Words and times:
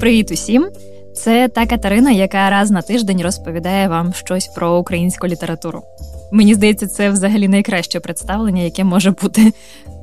Привіт 0.00 0.30
усім! 0.30 0.68
Це 1.14 1.48
та 1.48 1.66
Катерина, 1.66 2.10
яка 2.10 2.50
раз 2.50 2.70
на 2.70 2.82
тиждень 2.82 3.22
розповідає 3.22 3.88
вам 3.88 4.12
щось 4.12 4.46
про 4.46 4.78
українську 4.78 5.26
літературу. 5.26 5.82
Мені 6.32 6.54
здається, 6.54 6.86
це 6.86 7.10
взагалі 7.10 7.48
найкраще 7.48 8.00
представлення, 8.00 8.62
яке 8.62 8.84
може 8.84 9.10
бути. 9.10 9.52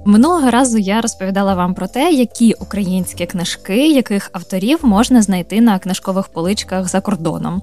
Минулого 0.05 0.51
разу 0.51 0.77
я 0.77 1.01
розповідала 1.01 1.55
вам 1.55 1.73
про 1.73 1.87
те, 1.87 2.11
які 2.11 2.53
українські 2.53 3.25
книжки, 3.25 3.87
яких 3.87 4.29
авторів 4.33 4.79
можна 4.81 5.21
знайти 5.21 5.61
на 5.61 5.79
книжкових 5.79 6.27
поличках 6.27 6.89
за 6.89 7.01
кордоном, 7.01 7.61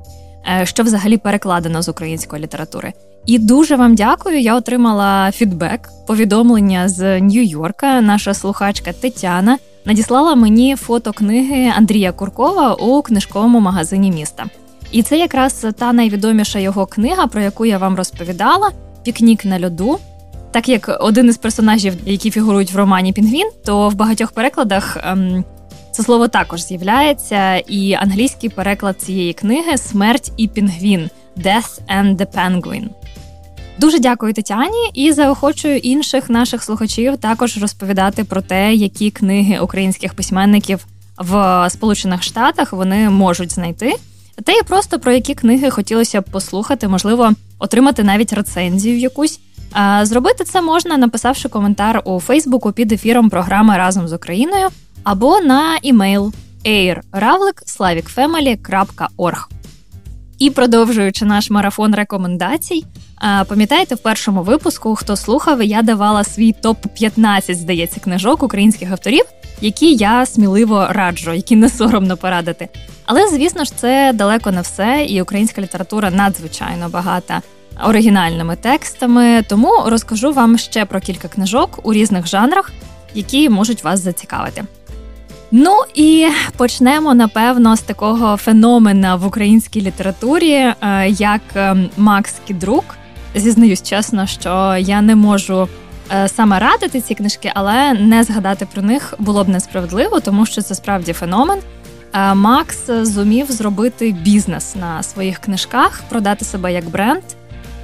е, 0.60 0.66
що 0.66 0.82
взагалі 0.82 1.16
перекладено 1.16 1.82
з 1.82 1.88
української 1.88 2.42
літератури. 2.42 2.92
І 3.26 3.38
дуже 3.38 3.76
вам 3.76 3.94
дякую. 3.94 4.40
Я 4.40 4.56
отримала 4.56 5.32
фідбек, 5.32 5.88
повідомлення 6.06 6.88
з 6.88 7.20
Нью-Йорка. 7.20 8.00
Наша 8.00 8.34
слухачка 8.34 8.92
Тетяна 8.92 9.58
надіслала 9.84 10.34
мені 10.34 10.76
фото 10.76 11.12
книги 11.12 11.72
Андрія 11.76 12.12
Куркова 12.12 12.74
у 12.74 13.02
книжковому 13.02 13.60
магазині 13.60 14.10
міста. 14.10 14.44
І 14.90 15.02
це 15.02 15.18
якраз 15.18 15.66
та 15.78 15.92
найвідоміша 15.92 16.58
його 16.58 16.86
книга, 16.86 17.26
про 17.26 17.40
яку 17.40 17.66
я 17.66 17.78
вам 17.78 17.96
розповідала: 17.96 18.70
Пікнік 19.02 19.44
на 19.44 19.60
льоду. 19.60 19.98
Так 20.50 20.68
як 20.68 20.96
один 21.00 21.26
із 21.26 21.36
персонажів, 21.36 21.94
які 22.06 22.30
фігурують 22.30 22.72
в 22.72 22.76
романі 22.76 23.12
Пінгвін, 23.12 23.50
то 23.64 23.88
в 23.88 23.94
багатьох 23.94 24.32
перекладах 24.32 24.96
ем, 25.02 25.44
це 25.90 26.02
слово 26.02 26.28
також 26.28 26.62
з'являється, 26.62 27.56
і 27.56 27.92
англійський 27.92 28.50
переклад 28.50 29.00
цієї 29.00 29.32
книги 29.32 29.78
Смерть 29.78 30.32
і 30.36 30.48
Пінгвін 30.48 31.10
Death 31.36 31.80
and 31.98 32.16
the 32.16 32.26
Penguin. 32.26 32.88
Дуже 33.82 33.98
дякую 33.98 34.32
Тетяні 34.32 34.90
і 34.94 35.12
заохочую 35.12 35.76
інших 35.76 36.30
наших 36.30 36.62
слухачів 36.62 37.16
також 37.16 37.58
розповідати 37.58 38.24
про 38.24 38.42
те, 38.42 38.74
які 38.74 39.10
книги 39.10 39.58
українських 39.58 40.14
письменників 40.14 40.86
в 41.18 41.66
Сполучених 41.70 42.22
Штатах 42.22 42.72
вони 42.72 43.10
можуть 43.10 43.52
знайти. 43.52 43.94
Та 44.44 44.52
й 44.52 44.62
просто 44.62 44.98
про 44.98 45.12
які 45.12 45.34
книги 45.34 45.70
хотілося 45.70 46.20
б 46.20 46.24
послухати, 46.24 46.88
можливо, 46.88 47.30
отримати 47.58 48.04
навіть 48.04 48.32
рецензію 48.32 48.98
якусь. 48.98 49.40
Зробити 50.02 50.44
це 50.44 50.62
можна, 50.62 50.96
написавши 50.96 51.48
коментар 51.48 52.02
у 52.04 52.20
Фейсбуку 52.20 52.72
під 52.72 52.92
ефіром 52.92 53.30
програми 53.30 53.76
разом 53.76 54.08
з 54.08 54.12
Україною 54.12 54.68
або 55.02 55.40
на 55.40 55.78
імейл 55.82 56.32
airravlik.slavicfamily.org. 56.64 59.46
І 60.38 60.50
продовжуючи 60.50 61.24
наш 61.24 61.50
марафон 61.50 61.94
рекомендацій, 61.94 62.84
пам'ятаєте, 63.48 63.94
в 63.94 63.98
першому 63.98 64.42
випуску, 64.42 64.94
хто 64.94 65.16
слухав, 65.16 65.62
я 65.62 65.82
давала 65.82 66.24
свій 66.24 66.52
топ 66.52 66.78
15 66.94 67.58
здається, 67.58 68.00
книжок 68.00 68.42
українських 68.42 68.90
авторів, 68.90 69.24
які 69.60 69.94
я 69.94 70.26
сміливо 70.26 70.86
раджу, 70.90 71.32
які 71.32 71.56
не 71.56 71.68
соромно 71.68 72.16
порадити. 72.16 72.68
Але 73.06 73.28
звісно 73.28 73.64
ж, 73.64 73.76
це 73.76 74.12
далеко 74.14 74.50
не 74.50 74.60
все, 74.60 75.06
і 75.08 75.22
українська 75.22 75.62
література 75.62 76.10
надзвичайно 76.10 76.88
багата 76.88 77.42
оригінальними 77.84 78.56
текстами. 78.56 79.42
Тому 79.48 79.82
розкажу 79.86 80.32
вам 80.32 80.58
ще 80.58 80.84
про 80.84 81.00
кілька 81.00 81.28
книжок 81.28 81.78
у 81.82 81.92
різних 81.92 82.26
жанрах, 82.26 82.72
які 83.14 83.48
можуть 83.48 83.84
вас 83.84 84.00
зацікавити. 84.00 84.64
Ну 85.50 85.82
і 85.94 86.28
почнемо 86.56 87.14
напевно 87.14 87.76
з 87.76 87.80
такого 87.80 88.36
феномена 88.36 89.16
в 89.16 89.26
українській 89.26 89.80
літературі, 89.80 90.52
е, 90.52 90.74
як 91.08 91.40
е, 91.56 91.76
Макс 91.96 92.34
Кідрук. 92.46 92.84
Зізнаюсь 93.34 93.82
чесно, 93.82 94.26
що 94.26 94.76
я 94.80 95.02
не 95.02 95.16
можу 95.16 95.68
е, 96.12 96.28
саме 96.28 96.58
радити 96.58 97.00
ці 97.00 97.14
книжки, 97.14 97.52
але 97.54 97.94
не 97.94 98.24
згадати 98.24 98.66
про 98.72 98.82
них 98.82 99.14
було 99.18 99.44
б 99.44 99.48
несправедливо, 99.48 100.20
тому 100.20 100.46
що 100.46 100.62
це 100.62 100.74
справді 100.74 101.12
феномен. 101.12 101.58
Макс 102.34 102.90
зумів 103.02 103.52
зробити 103.52 104.12
бізнес 104.12 104.74
на 104.76 105.02
своїх 105.02 105.38
книжках, 105.38 106.02
продати 106.08 106.44
себе 106.44 106.72
як 106.72 106.90
бренд. 106.90 107.22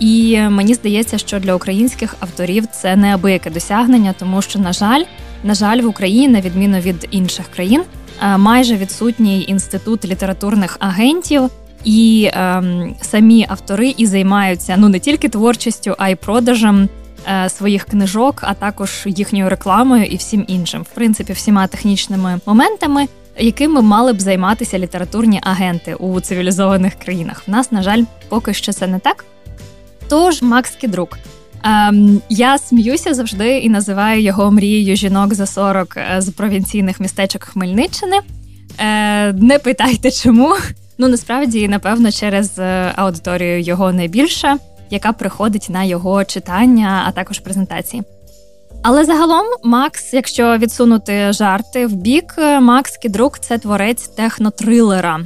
І 0.01 0.41
мені 0.41 0.75
здається, 0.75 1.19
що 1.19 1.41
для 1.41 1.55
українських 1.55 2.17
авторів 2.21 2.67
це 2.67 2.97
неабияке 2.97 3.51
досягнення, 3.51 4.15
тому 4.19 4.43
що, 4.43 4.59
на 4.59 4.73
жаль, 4.73 5.03
на 5.45 5.55
жаль, 5.55 5.81
в 5.81 5.87
Україні, 5.87 6.29
на 6.29 6.41
відміну 6.41 6.79
від 6.79 7.09
інших 7.11 7.47
країн, 7.49 7.83
е, 8.23 8.37
майже 8.37 8.77
відсутній 8.77 9.45
інститут 9.49 10.05
літературних 10.05 10.77
агентів, 10.81 11.51
і 11.85 12.31
ем, 12.33 12.95
самі 13.03 13.47
автори 13.49 13.95
і 13.97 14.07
займаються 14.07 14.75
ну 14.79 14.89
не 14.89 14.99
тільки 14.99 15.29
творчістю, 15.29 15.95
а 15.99 16.09
й 16.09 16.15
продажем 16.15 16.89
е, 17.29 17.49
своїх 17.49 17.85
книжок, 17.85 18.39
а 18.43 18.55
також 18.55 19.03
їхньою 19.07 19.49
рекламою 19.49 20.05
і 20.05 20.17
всім 20.17 20.45
іншим, 20.49 20.83
в 20.83 20.95
принципі, 20.95 21.33
всіма 21.33 21.67
технічними 21.67 22.41
моментами, 22.47 23.07
якими 23.39 23.83
мали 23.83 24.13
б 24.13 24.21
займатися 24.21 24.79
літературні 24.79 25.41
агенти 25.43 25.95
у 25.95 26.21
цивілізованих 26.21 26.95
країнах. 26.95 27.43
В 27.47 27.51
нас, 27.51 27.73
на 27.73 27.83
жаль, 27.83 28.03
поки 28.29 28.55
що 28.55 28.73
це 28.73 28.87
не 28.87 28.99
так. 28.99 29.25
Тож 30.09 30.43
Макс 30.43 30.71
Кідрук 30.71 31.19
Ем, 31.65 32.23
Я 32.29 32.59
сміюся 32.59 33.15
завжди 33.15 33.59
і 33.59 33.69
називаю 33.69 34.23
його 34.23 34.51
мрією 34.51 34.97
жінок 34.97 35.35
за 35.35 35.47
40 35.47 35.97
е, 35.97 36.21
з 36.21 36.31
провінційних 36.31 37.01
містечок 37.01 37.45
Хмельниччини. 37.45 38.17
Е, 38.79 39.33
Не 39.33 39.59
питайте 39.59 40.11
чому. 40.11 40.57
Ну 40.99 41.09
насправді, 41.09 41.69
напевно, 41.69 42.11
через 42.11 42.59
е, 42.59 42.93
аудиторію 42.97 43.61
його 43.61 43.93
найбільше, 43.93 44.57
яка 44.91 45.13
приходить 45.13 45.67
на 45.71 45.85
його 45.85 46.25
читання, 46.25 47.05
а 47.07 47.13
також 47.13 47.39
презентації. 47.39 48.03
Але 48.83 49.05
загалом, 49.05 49.47
Макс, 49.65 50.15
якщо 50.15 50.57
відсунути 50.59 51.33
жарти 51.33 51.87
в 51.87 51.93
бік, 51.93 52.35
е, 52.39 52.61
Макс 52.61 52.97
Кідрук 52.97 53.39
це 53.39 53.59
творець 53.59 54.09
технотрилера 54.09 55.21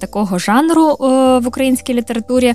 такого 0.00 0.38
жанру 0.38 0.96
в 1.42 1.46
українській 1.46 1.94
літературі. 1.94 2.54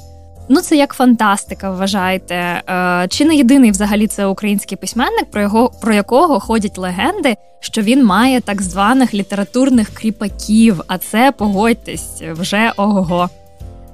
Ну, 0.54 0.62
це 0.62 0.76
як 0.76 0.94
фантастика, 0.94 1.72
вважаєте. 1.72 2.36
Е, 2.36 3.08
чи 3.10 3.26
не 3.26 3.36
єдиний 3.36 3.72
взагалі 3.72 4.08
це 4.08 4.26
український 4.26 4.78
письменник, 4.78 5.26
про 5.32 5.42
його 5.42 5.72
про 5.82 5.94
якого 5.94 6.40
ходять 6.40 6.78
легенди, 6.78 7.36
що 7.60 7.82
він 7.82 8.06
має 8.06 8.42
так 8.42 8.62
званих 8.62 9.14
літературних 9.14 9.90
кріпаків? 9.90 10.82
А 10.88 10.98
це 10.98 11.32
погодьтесь 11.32 12.22
вже 12.32 12.72
ого. 12.78 13.30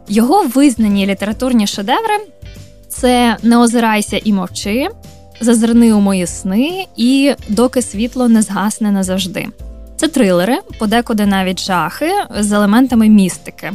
Його 0.07 0.43
визнані 0.43 1.05
літературні 1.05 1.67
шедеври 1.67 2.17
це 2.89 3.37
Не 3.43 3.57
озирайся 3.57 4.21
і 4.23 4.33
мовчи, 4.33 4.87
Зазирни 5.41 5.93
у 5.93 5.99
мої 5.99 6.27
сни 6.27 6.85
і 6.95 7.33
доки 7.47 7.81
світло 7.81 8.27
не 8.27 8.41
згасне 8.41 8.91
назавжди. 8.91 9.47
Це 9.95 10.07
трилери, 10.07 10.59
подекуди 10.79 11.25
навіть 11.25 11.59
жахи 11.59 12.11
з 12.39 12.51
елементами 12.51 13.09
містики. 13.09 13.71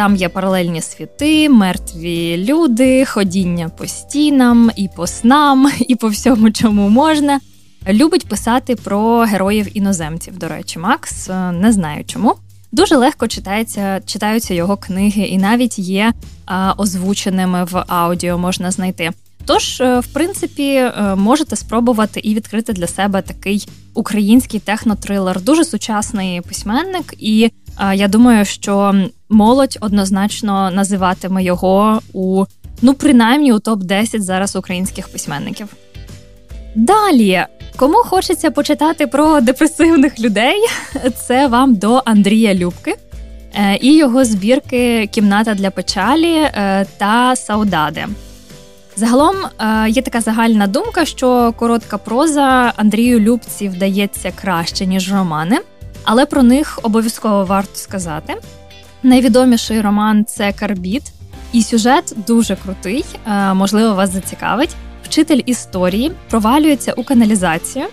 Там 0.00 0.16
є 0.16 0.28
паралельні 0.28 0.80
світи, 0.80 1.48
мертві 1.48 2.44
люди, 2.48 3.04
ходіння 3.04 3.68
по 3.68 3.86
стінам, 3.86 4.70
і 4.76 4.88
по 4.96 5.06
снам, 5.06 5.70
і 5.88 5.96
по 5.96 6.08
всьому, 6.08 6.50
чому 6.50 6.88
можна. 6.88 7.40
Любить 7.88 8.28
писати 8.28 8.76
про 8.76 9.18
героїв 9.18 9.76
іноземців. 9.76 10.38
До 10.38 10.48
речі, 10.48 10.78
Макс 10.78 11.28
е, 11.30 11.52
не 11.52 11.72
знаю 11.72 12.04
чому. 12.04 12.34
Дуже 12.72 12.96
легко 12.96 13.28
читається, 13.28 14.00
читаються 14.06 14.54
його 14.54 14.76
книги, 14.76 15.22
і 15.22 15.38
навіть 15.38 15.78
є 15.78 16.12
а, 16.46 16.74
озвученими 16.76 17.64
в 17.64 17.84
аудіо 17.88 18.38
можна 18.38 18.70
знайти. 18.70 19.10
Тож, 19.44 19.80
е, 19.80 20.00
в 20.00 20.06
принципі, 20.06 20.72
е, 20.72 21.14
можете 21.16 21.56
спробувати 21.56 22.20
і 22.20 22.34
відкрити 22.34 22.72
для 22.72 22.86
себе 22.86 23.22
такий 23.22 23.68
український 23.94 24.60
технотрилер, 24.60 25.40
дуже 25.40 25.64
сучасний 25.64 26.40
письменник, 26.40 27.14
і 27.18 27.50
я 27.94 28.08
думаю, 28.08 28.44
що 28.44 28.94
молодь 29.28 29.78
однозначно 29.80 30.70
називатиме 30.70 31.44
його 31.44 32.00
у 32.12 32.44
ну 32.82 32.94
принаймні 32.94 33.52
у 33.52 33.58
топ 33.58 33.82
10 33.82 34.22
зараз 34.22 34.56
українських 34.56 35.08
письменників. 35.08 35.68
Далі, 36.74 37.44
кому 37.76 37.94
хочеться 37.94 38.50
почитати 38.50 39.06
про 39.06 39.40
депресивних 39.40 40.20
людей, 40.20 40.56
це 41.26 41.46
вам 41.46 41.74
до 41.74 42.02
Андрія 42.04 42.54
Любки 42.54 42.94
е, 43.54 43.78
і 43.80 43.96
його 43.96 44.24
збірки 44.24 45.06
Кімната 45.06 45.54
для 45.54 45.70
печалі 45.70 46.34
е, 46.34 46.86
та 46.98 47.36
Саудади. 47.36 48.06
Загалом 48.96 49.36
е, 49.36 49.90
є 49.90 50.02
така 50.02 50.20
загальна 50.20 50.66
думка, 50.66 51.04
що 51.04 51.54
коротка 51.56 51.98
проза 51.98 52.72
Андрію 52.76 53.20
Любці 53.20 53.68
вдається 53.68 54.32
краще, 54.42 54.86
ніж 54.86 55.12
романи, 55.12 55.58
але 56.04 56.26
про 56.26 56.42
них 56.42 56.78
обов'язково 56.82 57.44
варто 57.44 57.74
сказати. 57.74 58.36
Найвідоміший 59.02 59.80
роман 59.80 60.24
це 60.24 60.52
Карбіт, 60.52 61.02
і 61.52 61.62
сюжет 61.62 62.14
дуже 62.26 62.56
крутий, 62.56 63.04
е, 63.26 63.54
можливо, 63.54 63.94
вас 63.94 64.10
зацікавить. 64.10 64.74
Вчитель 65.04 65.40
історії 65.46 66.12
провалюється 66.30 66.92
у 66.92 67.04
каналізацію 67.04 67.84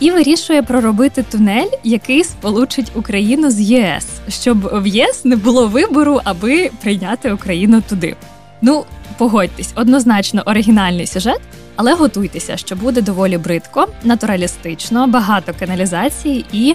і 0.00 0.10
вирішує 0.10 0.62
проробити 0.62 1.24
тунель, 1.30 1.70
який 1.84 2.24
сполучить 2.24 2.92
Україну 2.94 3.50
з 3.50 3.60
ЄС, 3.60 4.06
щоб 4.28 4.82
в 4.82 4.86
ЄС 4.86 5.24
не 5.24 5.36
було 5.36 5.68
вибору, 5.68 6.20
аби 6.24 6.70
прийняти 6.82 7.32
Україну 7.32 7.82
туди. 7.88 8.16
Ну, 8.62 8.84
погодьтесь, 9.18 9.72
однозначно 9.74 10.42
оригінальний 10.46 11.06
сюжет, 11.06 11.40
але 11.76 11.94
готуйтеся, 11.94 12.56
що 12.56 12.76
буде 12.76 13.02
доволі 13.02 13.38
бридко, 13.38 13.88
натуралістично, 14.04 15.06
багато 15.06 15.54
каналізації 15.58 16.44
і 16.52 16.74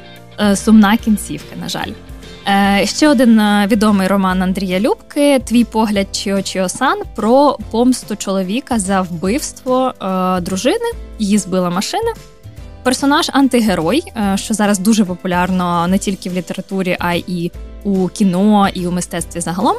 сумна 0.56 0.98
кінцівка, 0.98 1.56
на 1.62 1.70
жаль. 1.70 1.92
Е, 2.48 2.86
ще 2.86 3.08
один 3.08 3.40
е, 3.40 3.68
відомий 3.72 4.08
роман 4.08 4.42
Андрія 4.42 4.80
Любки 4.80 5.40
Твій 5.40 5.64
погляд 5.64 6.08
Чіо 6.12 6.42
Чіосан 6.42 7.02
про 7.16 7.58
помсту 7.72 8.16
чоловіка 8.16 8.80
за 8.80 9.02
вбивство 9.02 9.94
е, 10.02 10.42
дружини. 10.42 10.92
Її 11.20 11.38
збила 11.38 11.70
машина. 11.70 12.14
Персонаж 12.84 13.30
антигерой, 13.34 14.04
що 14.36 14.54
зараз 14.54 14.80
дуже 14.80 15.06
популярно 15.06 15.88
не 15.88 15.98
тільки 15.98 16.30
в 16.30 16.34
літературі, 16.34 16.98
а 17.00 17.14
й 17.14 17.52
у 17.84 18.08
кіно 18.08 18.70
і 18.74 18.88
у 18.88 18.92
мистецтві 18.92 19.40
загалом. 19.40 19.76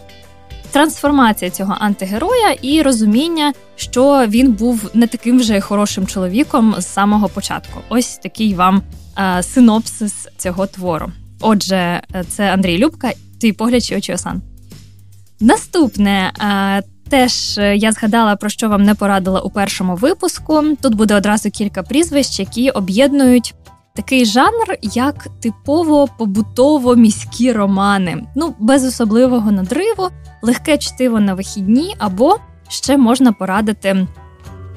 Трансформація 0.70 1.50
цього 1.50 1.76
антигероя 1.80 2.50
і 2.62 2.82
розуміння, 2.82 3.52
що 3.76 4.24
він 4.28 4.52
був 4.52 4.90
не 4.94 5.06
таким 5.06 5.38
вже 5.38 5.60
хорошим 5.60 6.06
чоловіком 6.06 6.74
з 6.78 6.86
самого 6.86 7.28
початку. 7.28 7.80
Ось 7.88 8.16
такий 8.16 8.54
вам 8.54 8.76
е, 8.76 9.03
синопсис 9.42 10.28
цього 10.38 10.66
твору. 10.66 11.12
Отже, 11.40 11.76
е, 11.76 12.24
це 12.28 12.52
Андрій 12.52 12.78
Любка, 12.78 13.12
твій 13.40 13.52
погляд 13.52 13.84
чи 13.84 13.96
очі 13.96 14.12
осан. 14.12 14.42
Наступне 15.40 16.32
е, 16.40 16.82
теж 17.08 17.58
я 17.58 17.92
згадала 17.92 18.36
про 18.36 18.48
що 18.48 18.68
вам 18.68 18.82
не 18.82 18.94
порадила 18.94 19.40
у 19.40 19.50
першому 19.50 19.96
випуску. 19.96 20.62
Тут 20.82 20.94
буде 20.94 21.14
одразу 21.14 21.50
кілька 21.50 21.82
прізвищ, 21.82 22.40
які 22.40 22.70
об'єднують 22.70 23.54
такий 23.94 24.24
жанр, 24.24 24.76
як 24.82 25.28
типово 25.42 26.08
побутово 26.18 26.96
міські 26.96 27.52
романи. 27.52 28.26
Ну, 28.34 28.54
без 28.58 28.84
особливого 28.84 29.52
надриву, 29.52 30.08
легке 30.42 30.78
чтиво 30.78 31.20
на 31.20 31.34
вихідні, 31.34 31.94
або 31.98 32.36
ще 32.68 32.96
можна 32.96 33.32
порадити 33.32 34.06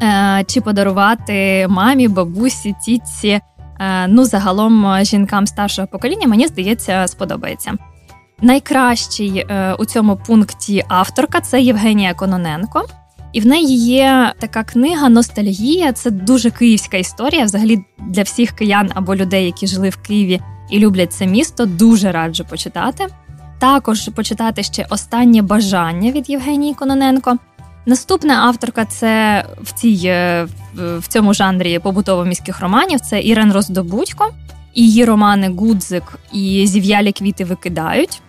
е, 0.02 0.44
чи 0.48 0.62
подарувати 0.62 1.68
мамі, 1.70 2.08
бабусі, 2.08 2.76
тітці. 2.86 3.42
Е, 3.80 4.08
ну, 4.08 4.26
загалом 4.26 5.06
жінкам 5.06 5.48
старшого 5.48 5.88
покоління, 5.88 6.28
мені 6.28 6.48
здається, 6.48 7.08
сподобається. 7.08 7.74
Найкращий 8.42 9.46
е, 9.50 9.74
у 9.80 9.86
цьому 9.86 10.16
пункті 10.16 10.84
авторка 10.88 11.42
це 11.42 11.62
Євгенія 11.62 12.14
Кононенко. 12.14 12.86
І 13.34 13.42
в 13.42 13.48
неї 13.48 13.78
є 13.78 14.34
така 14.40 14.64
книга 14.64 15.10
Ностальгія. 15.10 15.92
Це 15.92 16.12
дуже 16.12 16.50
київська 16.50 16.98
історія. 16.98 17.46
Взагалі 17.46 17.80
для 18.00 18.24
всіх 18.24 18.52
киян 18.52 18.92
або 18.96 19.16
людей, 19.16 19.46
які 19.46 19.68
жили 19.68 19.90
в 19.90 19.98
Києві 19.98 20.42
і 20.70 20.80
люблять 20.80 21.14
це 21.14 21.28
місто, 21.28 21.66
дуже 21.66 22.12
раджу 22.12 22.44
почитати. 22.50 23.08
Також 23.60 24.10
почитати 24.10 24.64
ще 24.64 24.86
останнє 24.90 25.42
бажання 25.42 26.12
від 26.12 26.30
Євгенії 26.30 26.74
Кононенко. 26.74 27.38
Наступна 27.88 28.34
авторка 28.34 28.86
це 28.86 29.46
в 29.62 29.72
цій 29.72 30.02
е, 30.06 30.48
в 30.76 31.08
цьому 31.08 31.34
жанрі 31.34 31.80
побутово-міських 31.80 32.62
романів. 32.62 33.00
Це 33.00 33.22
Ірен 33.22 33.54
Роздобудько. 33.54 34.30
Її 34.76 35.06
романи 35.06 35.50
Гудзик 35.50 36.20
і 36.34 36.68
Зів'ялі 36.68 37.12
квіти 37.12 37.46
викидають. 37.46 38.22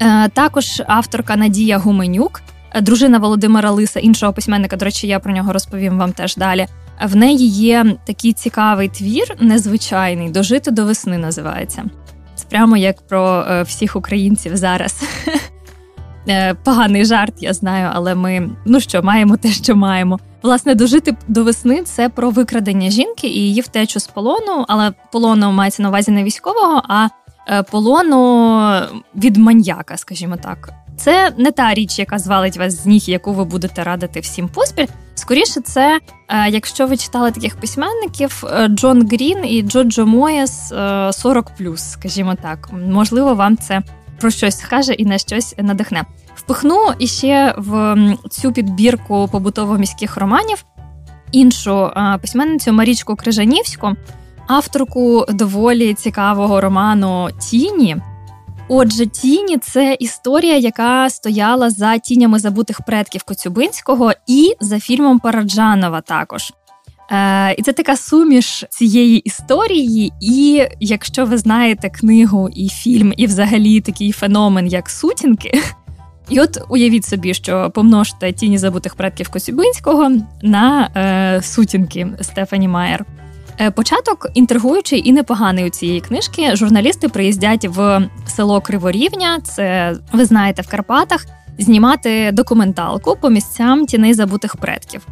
Е, 0.00 0.28
також 0.28 0.82
авторка 0.86 1.36
Надія 1.36 1.78
Гуменюк, 1.78 2.42
дружина 2.82 3.18
Володимира 3.18 3.70
Лиса, 3.70 4.00
іншого 4.00 4.32
письменника. 4.32 4.76
До 4.76 4.84
речі, 4.84 5.06
я 5.06 5.18
про 5.18 5.32
нього 5.32 5.52
розповім 5.52 5.98
вам 5.98 6.12
теж 6.12 6.36
далі. 6.36 6.66
В 7.04 7.16
неї 7.16 7.48
є 7.48 7.96
такий 8.06 8.32
цікавий 8.32 8.88
твір, 8.88 9.36
незвичайний 9.40 10.30
дожити 10.30 10.70
до 10.70 10.84
весни 10.84 11.18
називається. 11.18 11.84
Це 12.34 12.46
прямо 12.50 12.76
як 12.76 13.06
про 13.06 13.44
е, 13.50 13.62
всіх 13.62 13.96
українців 13.96 14.56
зараз. 14.56 15.02
Е, 16.28 16.54
поганий 16.54 17.04
жарт, 17.04 17.34
я 17.40 17.52
знаю, 17.52 17.90
але 17.92 18.14
ми 18.14 18.50
ну 18.64 18.80
що, 18.80 19.02
маємо 19.02 19.36
те, 19.36 19.48
що 19.48 19.76
маємо. 19.76 20.18
Власне, 20.42 20.74
дожити 20.74 21.16
до 21.28 21.44
весни 21.44 21.82
це 21.82 22.08
про 22.08 22.30
викрадення 22.30 22.90
жінки 22.90 23.26
і 23.26 23.38
її 23.38 23.60
втечу 23.60 24.00
з 24.00 24.06
полону, 24.06 24.64
але 24.68 24.92
полону 25.12 25.52
мається 25.52 25.82
на 25.82 25.88
увазі 25.88 26.10
не 26.10 26.24
військового, 26.24 26.82
а 26.88 27.08
е, 27.48 27.62
полону 27.62 28.80
від 29.14 29.36
маньяка, 29.36 29.96
скажімо 29.96 30.36
так. 30.42 30.72
Це 30.96 31.32
не 31.36 31.50
та 31.50 31.74
річ, 31.74 31.98
яка 31.98 32.18
звалить 32.18 32.56
вас 32.56 32.82
з 32.82 32.86
ніг, 32.86 33.02
яку 33.06 33.32
ви 33.32 33.44
будете 33.44 33.84
радити 33.84 34.20
всім 34.20 34.48
поспіль. 34.48 34.86
Скоріше, 35.14 35.60
це 35.60 36.00
е, 36.28 36.48
якщо 36.50 36.86
ви 36.86 36.96
читали 36.96 37.30
таких 37.30 37.56
письменників, 37.56 38.44
Джон 38.68 39.08
Грін 39.08 39.38
і 39.44 39.62
Джоджо 39.62 40.06
Моєс 40.06 40.72
40+, 40.72 41.76
скажімо 41.76 42.34
так. 42.42 42.68
Можливо, 42.72 43.34
вам 43.34 43.56
це 43.56 43.82
про 44.20 44.30
щось 44.30 44.58
скаже 44.58 44.92
і 44.92 45.04
на 45.04 45.18
щось 45.18 45.54
надихне. 45.58 46.04
Впихну 46.34 46.92
іще 46.98 47.54
в 47.56 47.96
цю 48.30 48.52
підбірку 48.52 49.28
побутово-міських 49.32 50.20
романів 50.20 50.64
іншу 51.32 51.90
письменницю 52.20 52.72
Марічку 52.72 53.16
Крижанівську, 53.16 53.92
авторку 54.46 55.26
доволі 55.28 55.94
цікавого 55.94 56.60
роману 56.60 57.28
Тіні. 57.50 57.96
Отже, 58.68 59.06
тіні 59.06 59.58
це 59.58 59.96
історія, 60.00 60.56
яка 60.56 61.10
стояла 61.10 61.70
за 61.70 61.98
тінями 61.98 62.38
забутих 62.38 62.80
предків 62.82 63.22
Коцюбинського 63.22 64.12
і 64.26 64.54
за 64.60 64.80
фільмом 64.80 65.18
Параджанова 65.18 66.00
також. 66.00 66.52
Е, 67.10 67.54
І 67.58 67.62
це 67.62 67.72
така 67.72 67.96
суміш 67.96 68.64
цієї 68.70 69.18
історії. 69.18 70.12
І 70.20 70.66
якщо 70.80 71.24
ви 71.24 71.38
знаєте 71.38 71.90
книгу 71.90 72.48
і 72.54 72.68
фільм, 72.68 73.12
і 73.16 73.26
взагалі 73.26 73.80
такий 73.80 74.12
феномен, 74.12 74.66
як 74.66 74.90
сутінки. 74.90 75.52
І 76.28 76.40
от 76.40 76.58
уявіть 76.68 77.04
собі, 77.04 77.34
що 77.34 77.70
помножте 77.74 78.32
тіні 78.32 78.58
забутих 78.58 78.94
предків 78.94 79.28
Косюбинського 79.28 80.12
на 80.42 80.90
е, 80.96 81.42
сутінки 81.42 82.06
Стефані 82.20 82.68
Майер. 82.68 83.04
Е, 83.60 83.70
початок 83.70 84.26
інтригуючий 84.34 85.08
і 85.08 85.12
непоганий 85.12 85.66
у 85.66 85.68
цієї 85.68 86.00
книжки. 86.00 86.56
Журналісти 86.56 87.08
приїздять 87.08 87.64
в 87.64 88.08
село 88.26 88.60
Криворівня, 88.60 89.40
це 89.40 89.94
ви 90.12 90.24
знаєте, 90.24 90.62
в 90.62 90.68
Карпатах, 90.68 91.26
знімати 91.58 92.30
документалку 92.32 93.16
по 93.20 93.30
місцям 93.30 93.86
тіней 93.86 94.14
забутих 94.14 94.56
предків. 94.56 95.06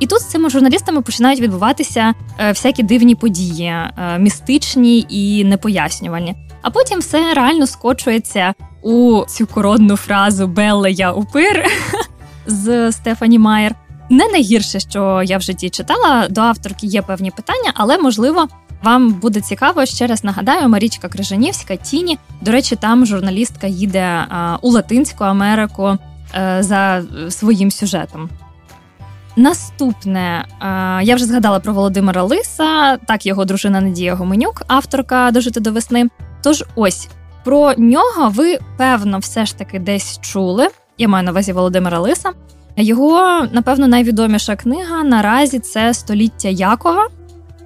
І 0.00 0.06
тут 0.06 0.20
з 0.20 0.24
цими 0.24 0.50
журналістами 0.50 1.02
починають 1.02 1.40
відбуватися 1.40 2.14
е, 2.38 2.48
всякі 2.48 2.82
дивні 2.82 3.14
події, 3.14 3.66
е, 3.66 3.92
містичні 4.18 5.06
і 5.08 5.44
непояснювальні. 5.44 6.34
А 6.62 6.70
потім 6.70 6.98
все 6.98 7.34
реально 7.34 7.66
скочується 7.66 8.54
у 8.82 9.24
цю 9.28 9.46
коронну 9.46 9.96
фразу 9.96 10.46
Белла 10.46 10.88
я 10.88 11.12
упир 11.12 11.66
з 12.46 12.92
Стефані 12.92 13.38
Майер. 13.38 13.74
Не 14.10 14.28
найгірше, 14.28 14.80
що 14.80 15.22
я 15.24 15.38
в 15.38 15.42
житті 15.42 15.70
читала. 15.70 16.28
До 16.28 16.40
авторки 16.40 16.86
є 16.86 17.02
певні 17.02 17.30
питання, 17.30 17.72
але 17.74 17.98
можливо. 17.98 18.48
Вам 18.82 19.12
буде 19.12 19.40
цікаво, 19.40 19.86
ще 19.86 20.06
раз 20.06 20.24
нагадаю, 20.24 20.68
Марічка 20.68 21.08
Крижанівська, 21.08 21.76
Тіні. 21.76 22.18
До 22.40 22.52
речі, 22.52 22.76
там 22.76 23.06
журналістка 23.06 23.66
їде 23.66 24.26
у 24.62 24.70
Латинську 24.70 25.24
Америку 25.24 25.98
е, 26.34 26.58
за 26.60 27.02
своїм 27.30 27.70
сюжетом. 27.70 28.30
Наступне 29.38 30.44
я 31.02 31.14
вже 31.14 31.24
згадала 31.24 31.60
про 31.60 31.72
Володимира 31.72 32.22
Лиса, 32.22 32.96
так 32.96 33.26
його 33.26 33.44
дружина 33.44 33.80
Надія 33.80 34.14
Гоменюк, 34.14 34.62
авторка 34.66 35.30
дожити 35.30 35.60
до 35.60 35.72
весни. 35.72 36.06
Тож 36.42 36.64
ось 36.74 37.08
про 37.44 37.74
нього 37.78 38.30
ви 38.34 38.58
певно 38.76 39.18
все 39.18 39.46
ж 39.46 39.58
таки 39.58 39.78
десь 39.78 40.18
чули. 40.20 40.68
Я 40.98 41.08
маю 41.08 41.24
на 41.24 41.30
увазі 41.30 41.52
Володимира 41.52 41.98
Лиса. 41.98 42.30
Його, 42.76 43.46
напевно, 43.52 43.88
найвідоміша 43.88 44.56
книга 44.56 45.04
наразі 45.04 45.58
це 45.58 45.94
століття 45.94 46.48
Якова. 46.48 47.08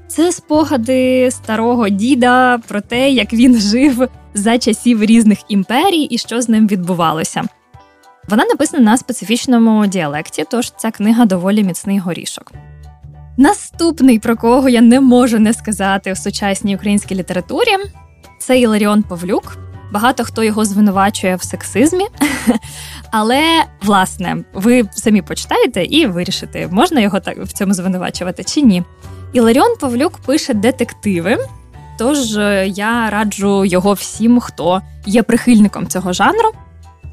Це 0.09 0.33
спогади 0.33 1.31
старого 1.31 1.89
діда 1.89 2.59
про 2.69 2.81
те, 2.81 3.11
як 3.11 3.33
він 3.33 3.61
жив 3.61 4.09
за 4.35 4.59
часів 4.59 5.05
різних 5.05 5.39
імперій 5.49 6.03
і 6.03 6.19
що 6.19 6.43
з 6.43 6.49
ним 6.49 6.67
відбувалося. 6.67 7.43
Вона 8.29 8.45
написана 8.45 8.83
на 8.83 8.97
специфічному 8.97 9.87
діалекті, 9.87 10.45
тож 10.51 10.73
ця 10.77 10.91
книга 10.91 11.25
доволі 11.25 11.65
міцний 11.65 11.99
горішок. 11.99 12.53
Наступний, 13.37 14.19
про 14.19 14.37
кого 14.37 14.69
я 14.69 14.81
не 14.81 15.01
можу 15.01 15.39
не 15.39 15.53
сказати 15.53 16.13
в 16.13 16.17
сучасній 16.17 16.77
українській 16.77 17.15
літературі, 17.15 17.77
це 18.39 18.59
Іларіон 18.59 19.03
Павлюк. 19.03 19.57
Багато 19.93 20.25
хто 20.25 20.43
його 20.43 20.65
звинувачує 20.65 21.37
в 21.37 21.43
сексизмі, 21.43 22.07
але 23.11 23.65
власне 23.83 24.45
ви 24.55 24.85
самі 24.95 25.23
почитаєте 25.23 25.85
і 25.85 26.07
вирішите, 26.07 26.69
можна 26.69 27.01
його 27.01 27.21
так 27.21 27.39
в 27.39 27.53
цьому 27.53 27.75
звинувачувати 27.75 28.45
чи 28.45 28.63
ні. 28.63 28.83
Іларіон 29.33 29.77
Павлюк 29.81 30.19
пише 30.19 30.55
детективи, 30.55 31.39
тож 31.99 32.37
е, 32.37 32.69
я 32.69 33.11
раджу 33.11 33.65
його 33.65 33.93
всім, 33.93 34.41
хто 34.41 34.83
є 35.07 35.23
прихильником 35.23 35.89
цього 35.89 36.13
жанру. 36.13 36.53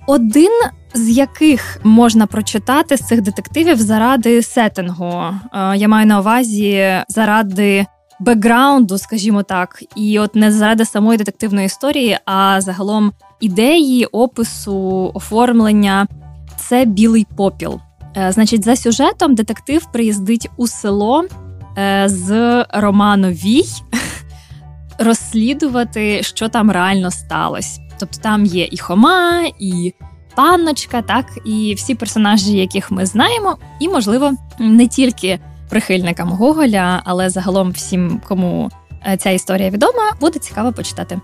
Один 0.09 0.51
з 0.93 1.09
яких 1.09 1.79
можна 1.83 2.27
прочитати 2.27 2.97
з 2.97 3.07
цих 3.07 3.21
детективів 3.21 3.81
заради 3.81 4.43
сеттингу. 4.43 5.23
Е, 5.53 5.77
я 5.77 5.87
маю 5.87 6.07
на 6.07 6.19
увазі 6.19 6.85
заради 7.07 7.85
бекграунду, 8.19 8.97
скажімо 8.97 9.43
так, 9.43 9.83
і 9.95 10.19
от 10.19 10.35
не 10.35 10.51
заради 10.51 10.85
самої 10.85 11.17
детективної 11.17 11.65
історії, 11.65 12.17
а 12.25 12.61
загалом 12.61 13.11
ідеї, 13.39 14.05
опису, 14.05 15.11
оформлення 15.13 16.07
це 16.57 16.85
білий 16.85 17.27
попіл. 17.35 17.79
Е, 18.17 18.31
значить, 18.31 18.63
за 18.65 18.75
сюжетом 18.75 19.35
детектив 19.35 19.87
приїздить 19.93 20.49
у 20.57 20.67
село 20.67 21.23
е, 21.77 22.03
з 22.07 22.65
роману 22.69 23.27
Вій. 23.27 23.65
розслідувати, 24.99 26.23
що 26.23 26.49
там 26.49 26.71
реально 26.71 27.11
сталося. 27.11 27.88
Тобто 27.99 28.19
там 28.21 28.45
є 28.45 28.67
і 28.71 28.77
Хома, 28.77 29.43
і 29.59 29.93
панночка, 30.35 31.01
так 31.01 31.25
і 31.45 31.73
всі 31.77 31.95
персонажі, 31.95 32.57
яких 32.57 32.91
ми 32.91 33.05
знаємо, 33.05 33.57
і, 33.79 33.89
можливо, 33.89 34.33
не 34.59 34.87
тільки 34.87 35.39
прихильникам 35.69 36.29
Гоголя, 36.29 37.01
але 37.05 37.29
загалом 37.29 37.71
всім, 37.71 38.21
кому 38.27 38.69
е, 39.07 39.17
ця 39.17 39.29
історія 39.29 39.69
відома, 39.69 40.11
буде 40.21 40.39
цікаво 40.39 40.73
почитати. 40.73 41.19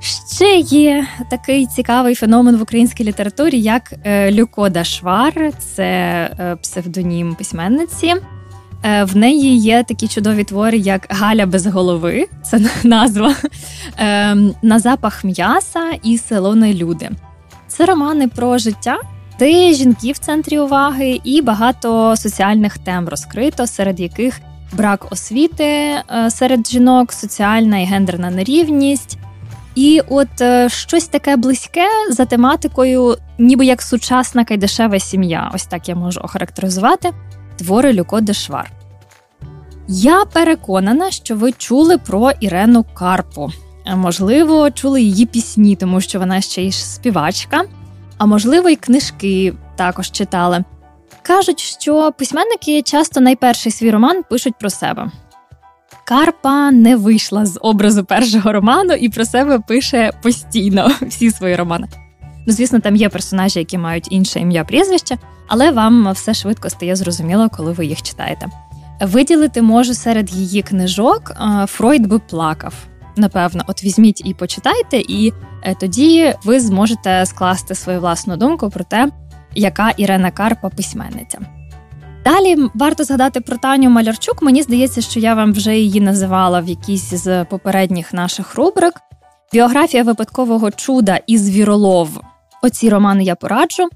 Ще 0.00 0.56
є 0.56 1.06
такий 1.30 1.66
цікавий 1.66 2.14
феномен 2.14 2.56
в 2.56 2.62
українській 2.62 3.04
літературі, 3.04 3.60
як 3.60 3.94
е, 4.04 4.32
Люкода 4.32 4.84
Швар, 4.84 5.52
це 5.58 5.84
е, 6.40 6.56
псевдонім 6.56 7.34
письменниці. 7.34 8.14
В 8.82 9.16
неї 9.16 9.58
є 9.58 9.82
такі 9.82 10.08
чудові 10.08 10.44
твори, 10.44 10.78
як 10.78 11.06
Галя 11.10 11.46
без 11.46 11.66
голови, 11.66 12.26
це 12.42 12.60
назва, 12.84 13.34
на 14.62 14.78
запах 14.78 15.24
м'яса 15.24 15.90
і 16.02 16.18
село 16.18 16.56
люди. 16.56 17.10
Це 17.68 17.86
романи 17.86 18.28
про 18.28 18.58
життя, 18.58 18.98
де 19.38 19.72
жінки 19.72 20.12
в 20.12 20.18
центрі 20.18 20.58
уваги, 20.58 21.20
і 21.24 21.42
багато 21.42 22.16
соціальних 22.16 22.78
тем 22.78 23.08
розкрито, 23.08 23.66
серед 23.66 24.00
яких 24.00 24.40
брак 24.72 25.12
освіти 25.12 25.64
е, 25.64 26.02
серед 26.30 26.70
жінок, 26.70 27.12
соціальна 27.12 27.78
і 27.78 27.84
гендерна 27.84 28.30
нерівність. 28.30 29.18
І 29.74 30.02
от 30.08 30.40
е, 30.40 30.68
щось 30.68 31.08
таке 31.08 31.36
близьке 31.36 31.86
за 32.10 32.24
тематикою, 32.24 33.16
ніби 33.38 33.66
як 33.66 33.82
сучасна 33.82 34.44
кайдешева 34.44 34.98
сім'я. 34.98 35.50
Ось 35.54 35.66
так 35.66 35.88
я 35.88 35.94
можу 35.94 36.20
охарактеризувати 36.20 37.10
твори 37.60 37.92
Люко 37.92 38.20
Дешвар. 38.20 38.70
Я 39.88 40.24
переконана, 40.24 41.10
що 41.10 41.36
ви 41.36 41.52
чули 41.52 41.98
про 41.98 42.30
Ірену 42.40 42.84
Карпу. 42.94 43.50
Можливо, 43.96 44.70
чули 44.70 45.02
її 45.02 45.26
пісні, 45.26 45.76
тому 45.76 46.00
що 46.00 46.18
вона 46.18 46.40
ще 46.40 46.62
й 46.62 46.72
співачка, 46.72 47.64
а 48.18 48.26
можливо, 48.26 48.68
й 48.68 48.76
книжки 48.76 49.54
також 49.76 50.10
читали. 50.10 50.64
Кажуть, 51.22 51.60
що 51.60 52.12
письменники 52.18 52.82
часто 52.82 53.20
найперший 53.20 53.72
свій 53.72 53.90
роман 53.90 54.22
пишуть 54.30 54.54
про 54.60 54.70
себе. 54.70 55.10
Карпа 56.04 56.70
не 56.70 56.96
вийшла 56.96 57.46
з 57.46 57.58
образу 57.62 58.04
першого 58.04 58.52
роману 58.52 58.94
і 58.94 59.08
про 59.08 59.24
себе 59.24 59.58
пише 59.58 60.12
постійно 60.22 60.90
всі 61.02 61.30
свої 61.30 61.56
романи. 61.56 61.88
Ну, 62.50 62.54
звісно, 62.54 62.80
там 62.80 62.96
є 62.96 63.08
персонажі, 63.08 63.58
які 63.58 63.78
мають 63.78 64.12
інше 64.12 64.40
ім'я 64.40 64.64
прізвище, 64.64 65.16
але 65.46 65.70
вам 65.70 66.12
все 66.12 66.34
швидко 66.34 66.70
стає 66.70 66.96
зрозуміло, 66.96 67.48
коли 67.56 67.72
ви 67.72 67.86
їх 67.86 68.02
читаєте. 68.02 68.46
Виділити 69.00 69.62
можу 69.62 69.94
серед 69.94 70.32
її 70.32 70.62
книжок 70.62 71.32
Фройд 71.66 72.06
би 72.06 72.18
плакав 72.18 72.74
напевно, 73.16 73.64
от 73.66 73.84
візьміть 73.84 74.22
і 74.24 74.34
почитайте, 74.34 74.98
і 74.98 75.32
е, 75.62 75.74
тоді 75.74 76.34
ви 76.44 76.60
зможете 76.60 77.26
скласти 77.26 77.74
свою 77.74 78.00
власну 78.00 78.36
думку 78.36 78.70
про 78.70 78.84
те, 78.84 79.08
яка 79.54 79.90
Ірена 79.90 80.30
Карпа 80.30 80.68
письменниця. 80.68 81.38
Далі 82.24 82.56
варто 82.74 83.04
згадати 83.04 83.40
про 83.40 83.56
Таню 83.56 83.90
Малярчук. 83.90 84.42
Мені 84.42 84.62
здається, 84.62 85.00
що 85.00 85.20
я 85.20 85.34
вам 85.34 85.52
вже 85.52 85.76
її 85.76 86.00
називала 86.00 86.60
в 86.60 86.68
якійсь 86.68 87.14
з 87.14 87.44
попередніх 87.44 88.12
наших 88.12 88.54
рубрик. 88.54 88.94
Біографія 89.52 90.02
випадкового 90.02 90.70
чуда 90.70 91.20
і 91.26 91.38
Звірослов. 91.38 92.20
Оці 92.62 92.88
романи 92.88 93.24
я 93.24 93.34
пораджу. 93.34 93.88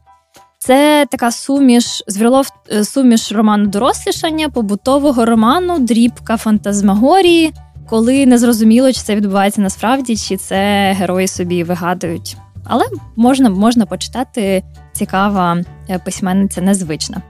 Це 0.59 1.07
така 1.11 1.31
суміш 1.31 2.03
звіролов, 2.07 2.49
е, 2.73 2.85
суміш 2.85 3.33
роману 3.33 3.67
дорослішання, 3.67 4.49
побутового 4.49 5.25
роману, 5.25 5.79
дрібка 5.79 6.37
фантазмагорії, 6.37 7.53
коли 7.89 8.27
не 8.27 8.39
зрозуміло, 8.39 8.93
чи 8.93 9.01
це 9.01 9.17
відбувається 9.17 9.61
насправді, 9.61 10.17
чи 10.17 10.37
це 10.37 10.93
герої 10.93 11.29
собі 11.29 11.65
вигадують. 11.65 12.37
Але 12.65 12.85
можна 13.17 13.51
можна 13.51 13.87
почитати 13.87 14.63
цікава 14.93 15.57
е, 15.91 15.99
письменниця 15.99 16.61
незвична. 16.61 17.23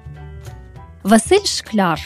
Василь 1.03 1.45
Шкляр. 1.45 2.01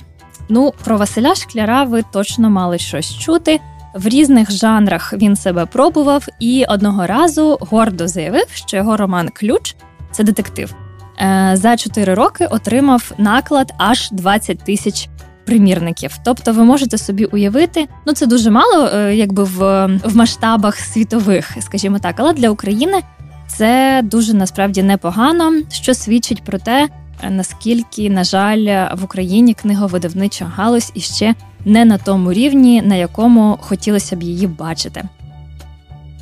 Ну, 0.48 0.72
про 0.84 0.96
Василя 0.96 1.34
Шкляра 1.34 1.84
ви 1.84 2.04
точно 2.12 2.50
мали 2.50 2.78
щось 2.78 3.18
чути. 3.18 3.60
В 3.94 4.08
різних 4.08 4.50
жанрах 4.50 5.12
він 5.12 5.36
себе 5.36 5.66
пробував 5.66 6.26
і 6.40 6.64
одного 6.68 7.06
разу 7.06 7.58
гордо 7.60 8.08
заявив, 8.08 8.46
що 8.54 8.76
його 8.76 8.96
роман 8.96 9.28
Ключ 9.28 9.76
це 10.10 10.24
детектив. 10.24 10.74
Е, 11.20 11.52
за 11.54 11.76
чотири 11.76 12.14
роки 12.14 12.46
отримав 12.46 13.12
наклад 13.18 13.72
аж 13.78 14.08
20 14.12 14.58
тисяч 14.58 15.08
примірників. 15.44 16.18
Тобто, 16.24 16.52
ви 16.52 16.64
можете 16.64 16.98
собі 16.98 17.24
уявити, 17.24 17.88
ну 18.06 18.12
це 18.12 18.26
дуже 18.26 18.50
мало, 18.50 18.88
е, 18.94 19.16
якби 19.16 19.44
в, 19.44 19.86
в 20.04 20.16
масштабах 20.16 20.76
світових, 20.76 21.56
скажімо 21.60 21.98
так, 21.98 22.14
але 22.18 22.32
для 22.32 22.50
України 22.50 23.00
це 23.46 24.00
дуже 24.04 24.34
насправді 24.34 24.82
непогано, 24.82 25.52
що 25.70 25.94
свідчить 25.94 26.44
про 26.44 26.58
те, 26.58 26.88
наскільки, 27.30 28.10
на 28.10 28.24
жаль, 28.24 28.94
в 28.96 29.04
Україні 29.04 29.54
книговидавнича 29.54 30.44
галузь 30.44 30.92
іще 30.94 31.34
не 31.68 31.84
на 31.84 31.98
тому 31.98 32.32
рівні, 32.32 32.82
на 32.82 32.94
якому 32.94 33.58
хотілося 33.60 34.16
б 34.16 34.22
її 34.22 34.46
бачити. 34.46 35.02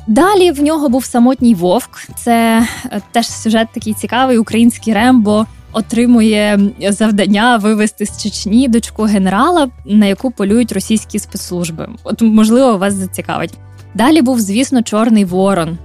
Далі 0.07 0.51
в 0.51 0.61
нього 0.61 0.89
був 0.89 1.05
самотній 1.05 1.53
вовк. 1.53 1.89
Це 2.15 2.67
е, 2.85 3.01
теж 3.11 3.27
сюжет 3.27 3.67
такий 3.73 3.93
цікавий, 3.93 4.37
український 4.37 4.93
рембо 4.93 5.45
отримує 5.71 6.59
завдання 6.79 7.57
вивести 7.57 8.05
з 8.05 8.23
Чечні 8.23 8.67
дочку 8.67 9.03
генерала, 9.03 9.69
на 9.85 10.05
яку 10.05 10.31
полюють 10.31 10.71
російські 10.71 11.19
спецслужби. 11.19 11.89
От, 12.03 12.21
можливо, 12.21 12.77
вас 12.77 12.93
зацікавить. 12.93 13.53
Далі 13.93 14.21
був, 14.21 14.39
звісно, 14.39 14.81
Чорний 14.81 15.25
Ворон. 15.25 15.77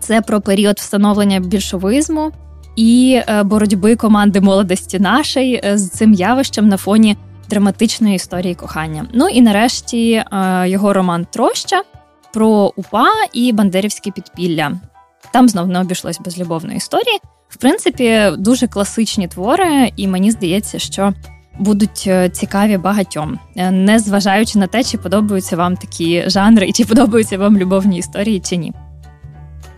Це 0.00 0.20
про 0.20 0.40
період 0.40 0.78
встановлення 0.78 1.40
більшовизму 1.40 2.32
і 2.76 3.20
е, 3.28 3.42
боротьби 3.42 3.96
команди 3.96 4.40
молодості 4.40 4.98
нашої 4.98 5.60
е, 5.64 5.78
з 5.78 5.90
цим 5.90 6.12
явищем 6.12 6.68
на 6.68 6.76
фоні 6.76 7.16
драматичної 7.52 8.14
історії 8.14 8.54
кохання. 8.54 9.06
Ну 9.12 9.28
і 9.28 9.42
нарешті 9.42 10.12
е, 10.12 10.24
його 10.68 10.92
роман 10.92 11.26
Троща 11.30 11.82
про 12.32 12.72
упа 12.76 13.06
і 13.32 13.52
бандерівське 13.52 14.10
підпілля. 14.10 14.72
Там 15.32 15.48
знов 15.48 15.68
не 15.68 15.80
обійшлось 15.80 16.20
без 16.20 16.38
любовної 16.38 16.76
історії, 16.76 17.18
в 17.48 17.56
принципі, 17.56 18.22
дуже 18.38 18.66
класичні 18.66 19.28
твори, 19.28 19.92
і 19.96 20.08
мені 20.08 20.30
здається, 20.30 20.78
що 20.78 21.14
будуть 21.58 22.04
е, 22.06 22.28
цікаві 22.28 22.76
багатьом, 22.76 23.38
е, 23.56 23.70
не 23.70 23.98
зважаючи 23.98 24.58
на 24.58 24.66
те, 24.66 24.84
чи 24.84 24.98
подобаються 24.98 25.56
вам 25.56 25.76
такі 25.76 26.24
жанри, 26.26 26.66
і 26.66 26.72
чи 26.72 26.84
подобаються 26.84 27.38
вам 27.38 27.58
любовні 27.58 27.98
історії, 27.98 28.40
чи 28.40 28.56
ні. 28.56 28.72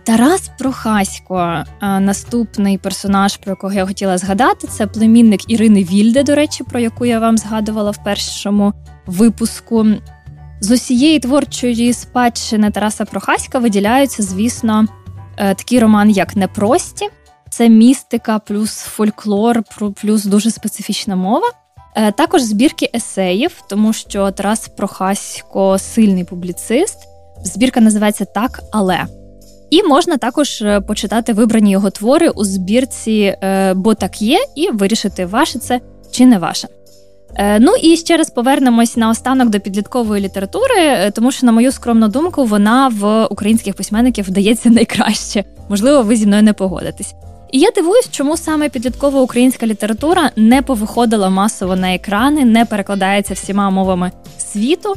Тарас 0.05 0.51
Прохасько, 0.59 1.37
е, 1.39 1.65
наступний 1.99 2.77
персонаж, 2.77 3.37
про 3.37 3.51
якого 3.51 3.73
я 3.73 3.85
хотіла 3.85 4.17
згадати, 4.17 4.67
це 4.67 4.87
племінник 4.87 5.51
Ірини 5.51 5.83
Вільде, 5.83 6.23
до 6.23 6.35
речі, 6.35 6.63
про 6.63 6.79
яку 6.79 7.05
я 7.05 7.19
вам 7.19 7.37
згадувала 7.37 7.91
в 7.91 8.03
першому 8.03 8.73
випуску. 9.05 9.85
З 10.59 10.71
усієї 10.71 11.19
творчої 11.19 11.93
спадщини 11.93 12.71
Тараса 12.71 13.05
Прохаська 13.05 13.59
виділяються, 13.59 14.23
звісно, 14.23 14.85
такий 15.37 15.79
роман, 15.79 16.09
як 16.09 16.35
Непрості. 16.35 17.09
Це 17.49 17.69
містика, 17.69 18.39
плюс 18.39 18.77
фольклор, 18.77 19.63
плюс 20.01 20.25
дуже 20.25 20.51
специфічна 20.51 21.15
мова. 21.15 21.47
Е, 21.95 22.11
також 22.11 22.41
збірки 22.41 22.89
есеїв, 22.95 23.63
тому 23.69 23.93
що 23.93 24.31
Тарас 24.31 24.67
Прохасько 24.67 25.77
сильний 25.79 26.23
публіцист. 26.23 26.97
Збірка 27.43 27.81
називається 27.81 28.25
Так, 28.25 28.59
але. 28.71 29.05
І 29.69 29.83
можна 29.83 30.17
також 30.17 30.61
е, 30.61 30.81
почитати 30.81 31.33
вибрані 31.33 31.71
його 31.71 31.89
твори 31.89 32.29
у 32.29 32.43
збірці 32.43 33.37
е, 33.41 33.73
Бо 33.73 33.93
так 33.93 34.21
є, 34.21 34.39
і 34.55 34.69
вирішити, 34.69 35.25
ваше 35.25 35.59
це 35.59 35.79
чи 36.11 36.25
не 36.25 36.37
ваше. 36.37 36.67
Ну 37.59 37.75
і 37.81 37.97
ще 37.97 38.17
раз 38.17 38.29
повернемось 38.29 38.97
на 38.97 39.09
останок 39.09 39.49
до 39.49 39.59
підліткової 39.59 40.23
літератури, 40.23 41.11
тому 41.13 41.31
що, 41.31 41.45
на 41.45 41.51
мою 41.51 41.71
скромну 41.71 42.07
думку, 42.07 42.45
вона 42.45 42.87
в 42.87 43.25
українських 43.25 43.75
письменників 43.75 44.25
вдається 44.25 44.69
найкраще. 44.69 45.43
Можливо, 45.69 46.01
ви 46.01 46.15
зі 46.15 46.27
мною 46.27 46.43
не 46.43 46.53
погодитесь. 46.53 47.13
І 47.51 47.59
я 47.59 47.69
дивуюсь, 47.75 48.09
чому 48.11 48.37
саме 48.37 48.69
підліткова 48.69 49.21
українська 49.21 49.67
література 49.67 50.31
не 50.35 50.61
повиходила 50.61 51.29
масово 51.29 51.75
на 51.75 51.93
екрани, 51.93 52.45
не 52.45 52.65
перекладається 52.65 53.33
всіма 53.33 53.69
мовами 53.69 54.11
світу. 54.37 54.95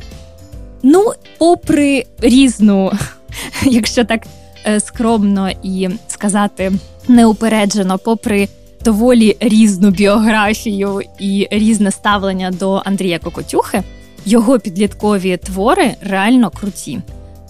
Ну, 0.82 1.12
попри 1.38 2.04
різну, 2.20 2.92
якщо 3.62 4.04
так 4.04 4.26
е, 4.26 4.28
скромно 4.78 5.50
і 5.62 5.88
сказати 6.08 6.72
неупереджено, 7.08 7.98
попри 7.98 8.48
доволі 8.84 9.36
різну 9.40 9.90
біографію 9.90 11.00
і 11.18 11.48
різне 11.50 11.90
ставлення 11.90 12.50
до 12.50 12.82
Андрія 12.84 13.18
Кокотюхи, 13.18 13.82
його 14.24 14.58
підліткові 14.58 15.36
твори 15.36 15.94
реально 16.00 16.50
круті. 16.50 17.00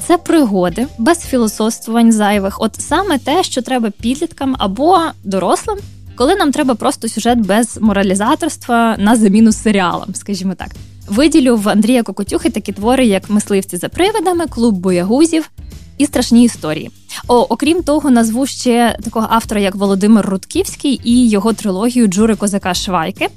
Це 0.07 0.19
пригоди 0.19 0.87
без 0.99 1.21
філософствувань 1.21 2.13
зайвих. 2.13 2.61
От 2.61 2.75
саме 2.81 3.19
те, 3.19 3.43
що 3.43 3.63
треба 3.63 3.91
підліткам 3.91 4.57
або 4.59 5.01
дорослим, 5.25 5.79
коли 6.17 6.37
нам 6.37 6.53
треба 6.53 6.75
просто 6.75 7.09
сюжет 7.09 7.39
без 7.39 7.79
моралізаторства 7.81 8.97
на 8.99 9.17
заміну 9.17 9.53
серіалам, 9.53 10.15
скажімо 10.15 10.55
так. 10.55 10.69
Виділю 11.09 11.57
в 11.57 11.69
Андрія 11.69 12.03
Кокотюхи 12.03 12.51
такі 12.51 12.73
твори, 12.73 13.07
як 13.07 13.31
мисливці 13.31 13.77
за 13.77 13.89
привидами, 13.89 14.47
клуб 14.47 14.75
боягузів 14.75 15.51
і 15.99 16.07
страшні 16.07 16.45
історії. 16.45 16.91
О, 17.29 17.47
окрім 17.49 17.83
того, 17.83 18.11
назву 18.11 18.47
ще 18.47 18.99
такого 19.05 19.27
автора, 19.31 19.61
як 19.61 19.75
Володимир 19.75 20.27
Рудківський, 20.27 21.01
і 21.05 21.29
його 21.29 21.53
трилогію 21.53 22.07
Джури 22.07 22.37
Козака 22.37 22.75
Швайки. 22.75 23.29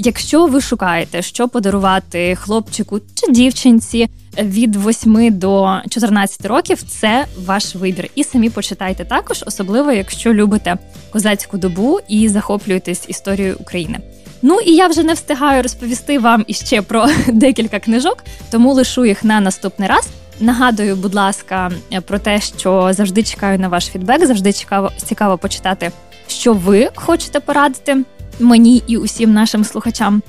Якщо 0.00 0.46
ви 0.46 0.60
шукаєте, 0.60 1.22
що 1.22 1.48
подарувати 1.48 2.36
хлопчику 2.36 3.00
чи 3.14 3.32
дівчинці 3.32 4.08
від 4.38 4.76
8 4.86 5.38
до 5.38 5.80
14 5.90 6.46
років, 6.46 6.82
це 6.82 7.26
ваш 7.44 7.74
вибір. 7.74 8.10
І 8.14 8.24
самі 8.24 8.50
почитайте 8.50 9.04
також, 9.04 9.44
особливо 9.46 9.92
якщо 9.92 10.34
любите 10.34 10.76
козацьку 11.12 11.58
добу 11.58 11.98
і 12.08 12.28
захоплюєтесь 12.28 13.04
історією 13.08 13.56
України. 13.60 14.00
Ну 14.42 14.60
і 14.60 14.74
я 14.74 14.86
вже 14.86 15.02
не 15.02 15.12
встигаю 15.12 15.62
розповісти 15.62 16.18
вам 16.18 16.44
іще 16.46 16.82
про 16.82 17.06
декілька 17.28 17.78
книжок, 17.78 18.24
тому 18.50 18.72
лишу 18.72 19.04
їх 19.06 19.24
на 19.24 19.40
наступний 19.40 19.88
раз. 19.88 20.08
Нагадую, 20.40 20.96
будь 20.96 21.14
ласка, 21.14 21.70
про 22.06 22.18
те, 22.18 22.40
що 22.40 22.90
завжди 22.92 23.22
чекаю 23.22 23.58
на 23.58 23.68
ваш 23.68 23.86
фідбек, 23.86 24.26
завжди 24.26 24.52
цікаво 24.52 24.92
цікаво 24.96 25.38
почитати, 25.38 25.90
що 26.28 26.52
ви 26.52 26.90
хочете 26.94 27.40
порадити 27.40 28.04
мені 28.40 28.82
і 28.86 28.96
усім 28.96 29.32
нашим 29.32 29.64
слухачам. 29.64 30.22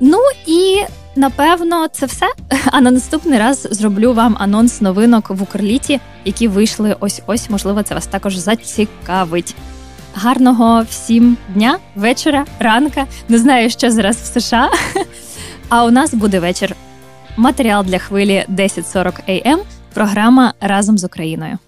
Ну 0.00 0.18
і 0.46 0.82
напевно 1.16 1.88
це 1.88 2.06
все. 2.06 2.26
А 2.66 2.80
на 2.80 2.90
наступний 2.90 3.38
раз 3.38 3.68
зроблю 3.70 4.12
вам 4.12 4.36
анонс 4.38 4.80
новинок 4.80 5.30
в 5.30 5.42
Укрліті, 5.42 6.00
які 6.24 6.48
вийшли 6.48 6.96
ось 7.00 7.22
ось. 7.26 7.50
Можливо, 7.50 7.82
це 7.82 7.94
вас 7.94 8.06
також 8.06 8.36
зацікавить. 8.36 9.54
Гарного 10.14 10.82
всім 10.90 11.36
дня, 11.54 11.78
вечора, 11.94 12.46
ранка. 12.58 13.06
Не 13.28 13.38
знаю, 13.38 13.70
що 13.70 13.90
зараз 13.90 14.16
в 14.16 14.40
США. 14.40 14.70
А 15.68 15.84
у 15.84 15.90
нас 15.90 16.14
буде 16.14 16.40
вечір. 16.40 16.76
Матеріал 17.36 17.84
для 17.84 17.98
хвилі 17.98 18.44
10.40 18.48 19.12
AM, 19.28 19.58
Програма 19.94 20.54
разом 20.60 20.98
з 20.98 21.04
Україною. 21.04 21.58